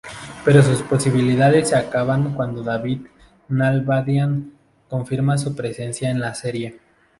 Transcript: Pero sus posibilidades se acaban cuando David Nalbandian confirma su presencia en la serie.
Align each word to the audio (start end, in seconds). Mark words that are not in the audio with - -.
Pero 0.43 0.63
sus 0.63 0.81
posibilidades 0.81 1.69
se 1.69 1.75
acaban 1.75 2.33
cuando 2.33 2.63
David 2.63 3.01
Nalbandian 3.49 4.51
confirma 4.89 5.37
su 5.37 5.55
presencia 5.55 6.09
en 6.09 6.19
la 6.19 6.33
serie. 6.33 6.79